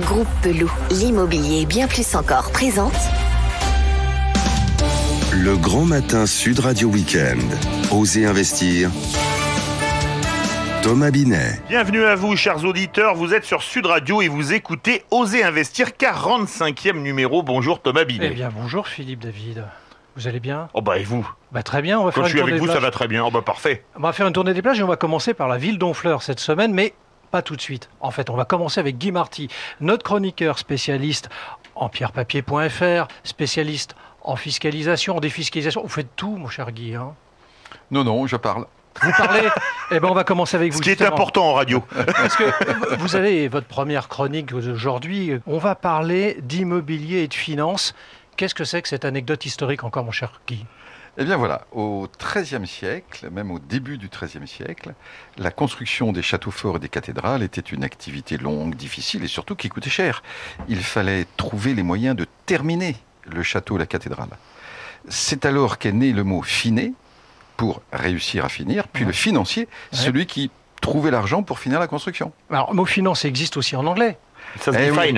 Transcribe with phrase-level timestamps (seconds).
[0.00, 2.92] Groupe Pelou, l'immobilier bien plus encore présente.
[5.32, 7.38] Le grand matin Sud Radio Week-end.
[7.90, 8.90] Osez investir.
[10.82, 11.62] Thomas Binet.
[11.70, 13.14] Bienvenue à vous, chers auditeurs.
[13.14, 17.42] Vous êtes sur Sud Radio et vous écoutez Osez investir, 45e numéro.
[17.42, 18.28] Bonjour Thomas Binet.
[18.32, 19.64] Eh bien, bonjour Philippe David.
[20.14, 20.68] Vous allez bien?
[20.74, 21.26] Oh bah et vous?
[21.52, 23.24] Bah très bien, on va Quand faire je suis avec vous, ça va très bien.
[23.24, 23.82] Oh bah parfait.
[23.96, 26.22] On va faire une tournée des plages et on va commencer par la ville d'Honfleur
[26.22, 26.92] cette semaine, mais
[27.30, 27.88] pas tout de suite.
[28.00, 29.48] En fait, on va commencer avec Guy Marty,
[29.80, 31.28] notre chroniqueur spécialiste
[31.74, 35.82] en pierrepapier.fr, spécialiste en fiscalisation, en défiscalisation.
[35.82, 36.94] Vous faites tout, mon cher Guy.
[36.94, 37.14] hein?
[37.90, 38.66] Non, non, je parle.
[39.02, 39.48] Vous parlez?
[39.92, 40.78] Eh bien, on va commencer avec vous.
[40.78, 41.80] Ce qui est important en radio.
[41.94, 45.38] Parce que vous avez votre première chronique d'aujourd'hui.
[45.46, 47.94] On va parler d'immobilier et de finances.
[48.36, 50.66] Qu'est-ce que c'est que cette anecdote historique encore, mon cher Guy?
[51.18, 54.92] Eh bien voilà, au XIIIe siècle, même au début du XIIIe siècle,
[55.38, 59.56] la construction des châteaux forts et des cathédrales était une activité longue, difficile et surtout
[59.56, 60.22] qui coûtait cher.
[60.68, 64.28] Il fallait trouver les moyens de terminer le château, la cathédrale.
[65.08, 66.92] C'est alors qu'est né le mot finet
[67.56, 69.08] pour réussir à finir, puis Ouais.
[69.08, 69.98] le financier, Ouais.
[69.98, 70.50] celui qui
[70.82, 72.32] trouvait l'argent pour finir la construction.
[72.50, 74.18] Alors, mot finance existe aussi en anglais.
[74.60, 75.14] Ça se Eh oui.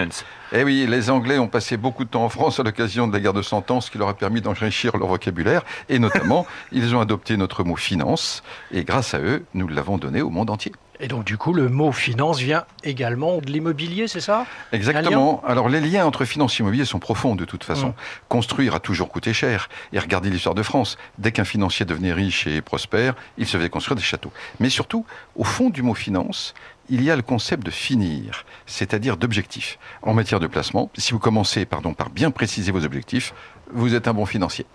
[0.53, 3.21] Eh oui, les Anglais ont passé beaucoup de temps en France à l'occasion de la
[3.21, 5.63] guerre de Cent Ans, ce qui leur a permis d'enrichir leur vocabulaire.
[5.91, 8.43] Et notamment, ils ont adopté notre mot finance.
[8.73, 10.73] Et grâce à eux, nous l'avons donné au monde entier.
[11.01, 14.47] Et donc, du coup, le mot finance vient également de l'immobilier, c'est ça?
[14.73, 15.43] Exactement.
[15.47, 17.89] Alors, les liens entre finance et immobilier sont profonds de toute façon.
[17.89, 17.95] Mm.
[18.29, 19.69] Construire a toujours coûté cher.
[19.93, 20.99] Et regardez l'histoire de France.
[21.19, 24.33] Dès qu'un financier devenait riche et prospère, il se faisait construire des châteaux.
[24.59, 25.07] Mais surtout,
[25.37, 26.55] au fond du mot finance,
[26.89, 29.79] il y a le concept de finir, c'est-à-dire d'objectif.
[30.03, 33.35] En matière de placement, si vous commencez pardon, par bien préciser vos objectifs,
[33.73, 34.67] vous êtes un bon financier.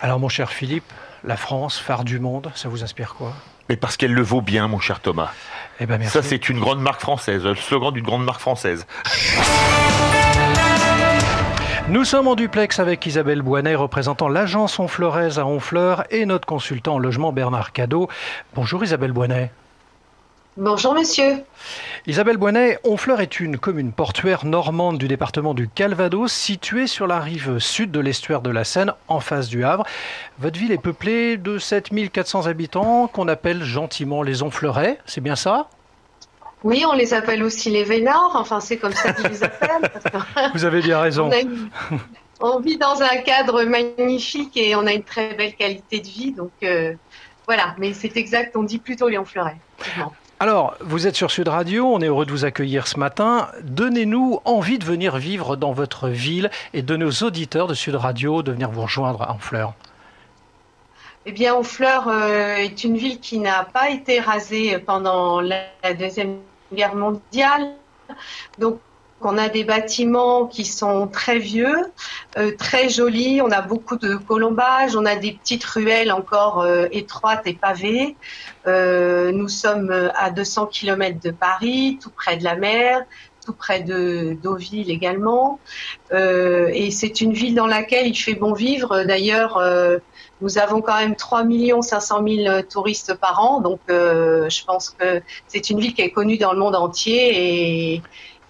[0.00, 0.92] Alors, mon cher Philippe,
[1.24, 3.34] la France, phare du monde, ça vous inspire quoi?
[3.68, 5.32] Mais parce qu'elle le vaut bien, mon cher Thomas.
[5.78, 6.12] Eh ben, merci.
[6.12, 7.44] Ça, c'est une grande marque française.
[7.44, 8.86] Le slogan d'une grande marque française.
[11.88, 16.94] Nous sommes en duplex avec Isabelle Boinet, représentant l'agence Honfleurez à Honfleur, et notre consultant
[16.94, 18.08] en logement Bernard Cadeau.
[18.54, 19.50] Bonjour Isabelle Boinet.
[20.56, 21.38] Bonjour monsieur.
[22.06, 27.20] Isabelle Boinet, Honfleur est une commune portuaire normande du département du Calvados, située sur la
[27.20, 29.84] rive sud de l'estuaire de la Seine, en face du Havre.
[30.38, 35.68] Votre ville est peuplée de 7400 habitants, qu'on appelle gentiment les Honfleurais, c'est bien ça?
[36.62, 39.90] Oui, on les appelle aussi les Vénards, enfin c'est comme ça qu'ils les appellent.
[40.54, 41.28] Vous avez bien raison.
[41.28, 41.70] on, a une-
[42.40, 46.32] on vit dans un cadre magnifique et on a une très belle qualité de vie,
[46.32, 46.92] donc euh,
[47.46, 49.56] voilà, mais c'est exact, on dit plutôt les Honfleurais.
[50.42, 53.48] Alors, vous êtes sur Sud Radio, on est heureux de vous accueillir ce matin.
[53.62, 58.42] Donnez-nous envie de venir vivre dans votre ville et de nos auditeurs de Sud Radio
[58.42, 59.74] de venir vous rejoindre à Honfleur.
[61.26, 65.66] Eh bien, Honfleur euh, est une ville qui n'a pas été rasée pendant la
[65.98, 66.38] Deuxième
[66.72, 67.74] Guerre mondiale.
[68.58, 68.80] Donc,
[69.22, 71.76] on a des bâtiments qui sont très vieux,
[72.38, 73.40] euh, très jolis.
[73.42, 78.16] On a beaucoup de colombages, on a des petites ruelles encore euh, étroites et pavées.
[78.66, 83.04] Euh, nous sommes à 200 km de Paris, tout près de la mer,
[83.44, 85.60] tout près de Deauville également.
[86.12, 89.04] Et c'est une ville dans laquelle il fait bon vivre.
[89.04, 89.62] D'ailleurs,
[90.42, 91.44] nous avons quand même 3
[91.80, 96.36] 500 000 touristes par an, donc je pense que c'est une ville qui est connue
[96.36, 98.02] dans le monde entier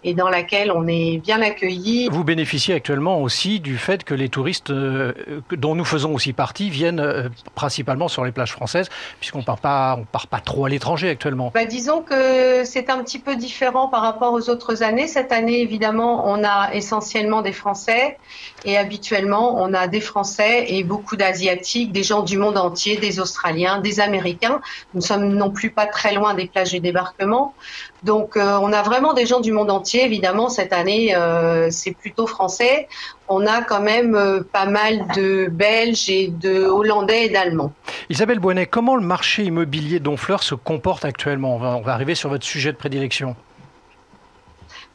[0.05, 2.09] et dans laquelle on est bien accueillis.
[2.09, 5.13] Vous bénéficiez actuellement aussi du fait que les touristes, euh,
[5.53, 8.89] dont nous faisons aussi partie, viennent euh, principalement sur les plages françaises,
[9.19, 11.51] puisqu'on part pas, on part pas trop à l'étranger actuellement.
[11.55, 15.07] Bah, disons que c'est un petit peu différent par rapport aux autres années.
[15.07, 18.19] Cette année, évidemment, on a essentiellement des Français
[18.65, 23.21] et habituellement, on a des Français et beaucoup d'Asiatiques, des gens du monde entier, des
[23.21, 24.61] Australiens, des Américains.
[24.95, 27.55] Nous sommes non plus pas très loin des plages du débarquement.
[28.03, 30.05] Donc, euh, on a vraiment des gens du monde entier.
[30.05, 32.89] Évidemment, cette année, euh, c'est plutôt français.
[33.29, 37.73] On a quand même euh, pas mal de Belges et de Hollandais et d'Allemands.
[38.09, 41.57] Isabelle Boinet, comment le marché immobilier d'Honfleur se comporte actuellement?
[41.57, 43.37] On va, on va arriver sur votre sujet de prédilection.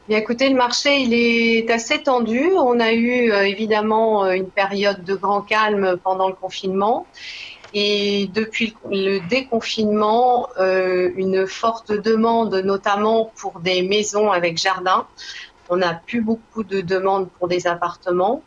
[0.08, 2.52] Bien écoutez, le marché il est assez tendu.
[2.56, 7.08] On a eu évidemment une période de grand calme pendant le confinement.
[7.78, 15.06] Et depuis le déconfinement, euh, une forte demande, notamment pour des maisons avec jardin.
[15.68, 18.42] On n'a plus beaucoup de demandes pour des appartements.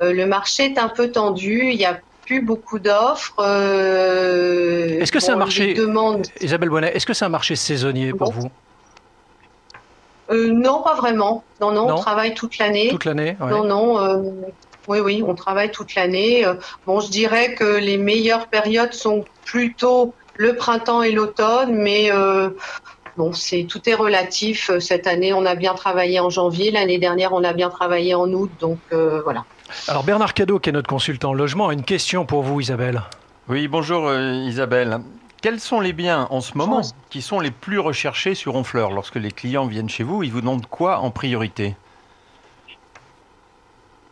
[0.00, 1.64] Euh, le marché est un peu tendu.
[1.72, 3.34] Il y a plus beaucoup d'offres.
[3.40, 8.12] Euh, Est-ce que c'est un marché- demandes Isabelle Boinet, est-ce que c'est un marché saisonnier
[8.12, 8.48] pour vous?
[10.30, 11.42] Euh, Non, pas vraiment.
[11.60, 11.94] Non, non, Non.
[11.96, 12.90] on travaille toute l'année.
[12.90, 13.50] toute l'année ouais.
[13.50, 13.98] Non, non.
[13.98, 14.22] euh,
[14.88, 16.44] oui, oui, on travaille toute l'année.
[16.44, 16.54] Euh,
[16.86, 22.50] Bon, je dirais que les meilleures périodes sont plutôt le printemps et l'automne, mais euh,
[23.16, 24.70] bon, c'est tout est relatif.
[24.80, 26.70] Cette année, on a bien travaillé en janvier.
[26.70, 28.50] L'année dernière, on a bien travaillé en août.
[28.60, 29.44] Donc euh, voilà.
[29.86, 33.02] Alors Bernard Cadeau, qui est notre consultant logement, a une question pour vous, Isabelle.
[33.48, 35.00] Oui, bonjour euh, Isabelle.
[35.42, 36.80] Quels sont les biens en ce moment
[37.10, 38.90] qui sont les plus recherchés sur Honfleur?
[38.90, 41.76] Lorsque les clients viennent chez vous, ils vous demandent quoi en priorité?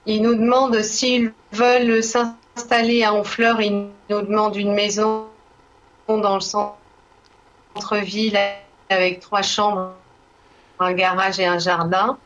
[0.06, 5.26] Ils nous demandent s'ils veulent s'installer à Honfleur, ils nous demandent une maison
[6.06, 8.38] dans le centre-ville
[8.88, 9.93] avec trois chambres,
[10.79, 12.19] un garage et un jardin,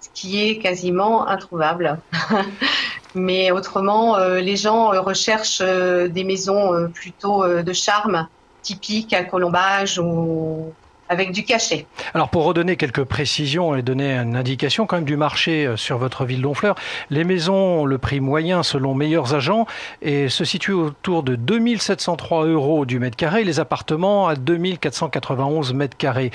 [0.00, 1.98] ce qui est quasiment introuvable.
[3.16, 8.28] Mais autrement, euh, les gens euh, recherchent euh, des maisons plutôt de charme,
[8.62, 10.72] typiques à colombage ou
[11.08, 11.86] avec du cachet.
[12.14, 15.98] Alors pour redonner quelques précisions et donner une indication quand même du marché euh, sur
[15.98, 16.74] votre ville d'Honfleur,
[17.10, 19.66] les maisons, le prix moyen selon meilleurs agents,
[20.02, 25.96] et se situe autour de 2703 euros du mètre carré, les appartements à 2491 mètres
[25.96, 26.30] carrés.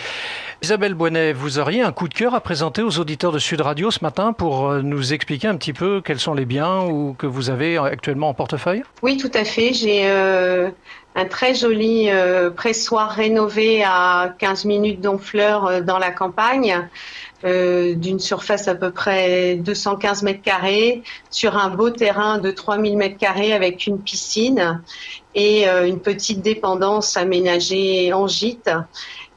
[0.62, 3.91] Isabelle Bonnet, vous auriez un coup de cœur à présenter aux auditeurs de Sud Radio
[3.91, 7.27] ce matin pour euh, nous expliquer un petit peu quels sont les biens ou que
[7.27, 8.83] vous avez actuellement en portefeuille?
[9.01, 9.74] Oui, tout à fait.
[9.74, 10.69] J'ai euh,
[11.15, 16.87] un très joli euh, pressoir rénové à 15 minutes d'Honfleur euh, dans la campagne,
[17.43, 22.97] euh, d'une surface à peu près 215 mètres carrés, sur un beau terrain de 3000
[22.97, 24.81] mètres carrés avec une piscine
[25.33, 28.69] et une petite dépendance aménagée en gîte.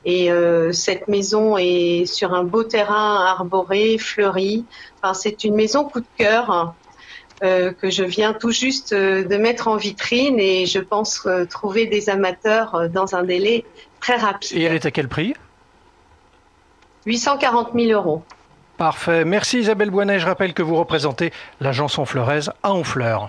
[0.05, 0.29] Et
[0.73, 4.65] cette maison est sur un beau terrain arboré, fleuri.
[5.01, 6.75] Enfin, c'est une maison coup de cœur
[7.43, 11.45] euh, que je viens tout juste euh, de mettre en vitrine et je pense euh,
[11.45, 13.65] trouver des amateurs dans un délai
[14.01, 14.57] très rapide.
[14.57, 15.35] Et elle est à quel prix?
[17.07, 18.23] 840 000 euros.
[18.77, 19.25] Parfait.
[19.25, 20.21] Merci Isabelle Boinet.
[20.21, 23.29] Je rappelle que vous représentez l'agence Honfleuraise à Honfleur.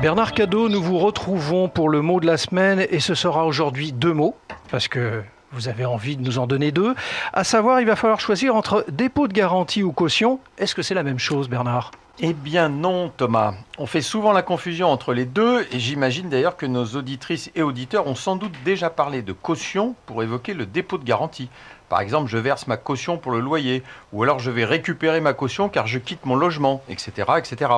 [0.00, 3.92] Bernard Cadeau, nous vous retrouvons pour le mot de la semaine et ce sera aujourd'hui
[3.92, 4.36] deux mots
[4.70, 5.22] parce que
[5.56, 6.94] vous avez envie de nous en donner deux.
[7.32, 10.38] À savoir, il va falloir choisir entre dépôt de garantie ou caution.
[10.58, 11.92] Est-ce que c'est la même chose, Bernard?
[12.18, 13.54] Eh bien non, Thomas.
[13.78, 17.62] On fait souvent la confusion entre les deux et j'imagine d'ailleurs que nos auditrices et
[17.62, 21.48] auditeurs ont sans doute déjà parlé de caution pour évoquer le dépôt de garantie.
[21.88, 23.82] Par exemple, je verse ma caution pour le loyer
[24.12, 27.12] ou alors je vais récupérer ma caution car je quitte mon logement, etc.
[27.38, 27.70] etc.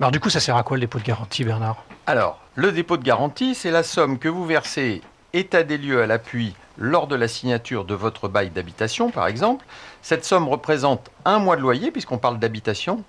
[0.00, 1.84] Alors du coup, ça sert à quoi le dépôt de garantie, Bernard?
[2.06, 5.02] Alors, le dépôt de garantie, c'est la somme que vous versez
[5.32, 9.66] état des lieux à l'appui lors de la signature de votre bail d'habitation, par exemple.
[10.02, 13.02] Cette somme représente un mois de loyer, puisqu'on parle d'habitation.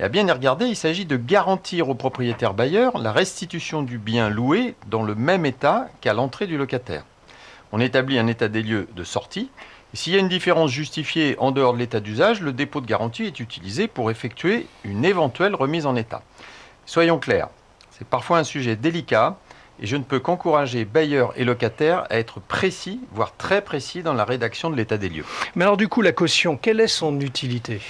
[0.00, 3.98] Et à bien y regarder, il s'agit de garantir au propriétaire bailleur la restitution du
[3.98, 7.04] bien loué dans le même état qu'à l'entrée du locataire.
[7.72, 9.50] On établit un état des lieux de sortie.
[9.94, 13.24] S'il y a une différence justifiée en dehors de l'état d'usage, le dépôt de garantie
[13.24, 16.22] est utilisé pour effectuer une éventuelle remise en état.
[16.86, 17.48] Soyons clairs,
[17.90, 19.36] c'est parfois un sujet délicat
[19.80, 24.14] et je ne peux qu'encourager bailleurs et locataires à être précis, voire très précis dans
[24.14, 25.24] la rédaction de l'état des lieux.
[25.54, 27.80] Mais alors du coup, la caution, quelle est son utilité?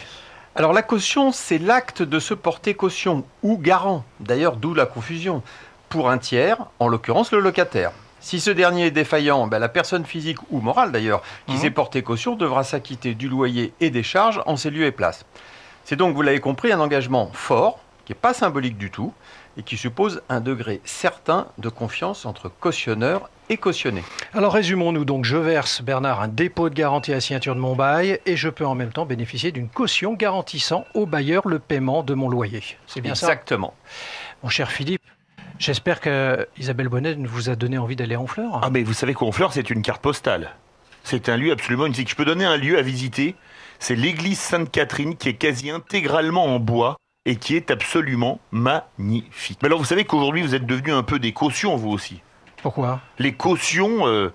[0.54, 5.42] Alors la caution, c'est l'acte de se porter caution ou garant, d'ailleurs d'où la confusion,
[5.88, 7.92] pour un tiers, en l'occurrence le locataire.
[8.20, 11.58] Si ce dernier est défaillant, ben, la personne physique ou morale d'ailleurs qui mmh.
[11.58, 15.24] s'est porté caution devra s'acquitter du loyer et des charges en ses lieux et places.
[15.84, 19.12] C'est donc, vous l'avez compris, un engagement fort, qui n'est pas symbolique du tout,
[19.56, 24.02] et qui suppose un degré certain de confiance entre cautionneur et cautionné.
[24.34, 28.20] Alors résumons-nous donc, je verse Bernard un dépôt de garantie à signature de mon bail
[28.24, 32.14] et je peux en même temps bénéficier d'une caution garantissant au bailleur le paiement de
[32.14, 32.62] mon loyer.
[32.86, 33.26] C'est bien ça?
[33.26, 33.74] Exactement.
[34.42, 35.02] Mon cher Philippe,
[35.58, 38.60] J'espère que Isabelle Bonnet vous a donné envie d'aller à Honfleur.
[38.64, 40.56] Ah mais vous savez qu'Honfleur c'est une carte postale.
[41.04, 42.10] C'est un lieu absolument unique.
[42.10, 43.36] Je peux donner un lieu à visiter.
[43.78, 49.58] C'est l'église Sainte-Catherine qui est quasi intégralement en bois et qui est absolument magnifique.
[49.62, 52.20] Mais alors vous savez qu'aujourd'hui vous êtes devenu un peu des cautions vous aussi.
[52.62, 53.00] Pourquoi?
[53.18, 54.32] Les cautions euh,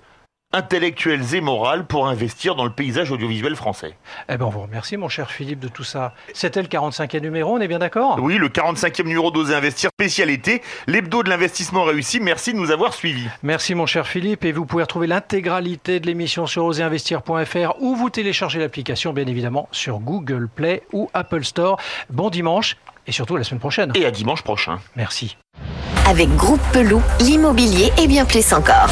[0.54, 3.96] intellectuelles et morales pour investir dans le paysage audiovisuel français.
[4.30, 6.14] Eh ben on vous remercie mon cher Philippe de tout ça.
[6.34, 8.18] C'était le 45e numéro, on est bien d'accord?
[8.22, 12.20] Oui, le 45e numéro d'Oser Investir spécialité, l'hebdo de l'investissement réussi.
[12.22, 13.28] Merci de nous avoir suivis.
[13.44, 18.10] Merci mon cher Philippe et vous pouvez retrouver l'intégralité de l'émission sur osérinvestir.fr ou vous
[18.10, 21.78] téléchargez l'application bien évidemment sur Google Play ou Apple Store.
[22.10, 23.92] Bon dimanche et surtout à la semaine prochaine.
[23.96, 24.80] Et à dimanche prochain.
[24.96, 25.38] Merci.
[26.08, 28.90] Avec Groupe Pelou, l'immobilier et bien plus encore.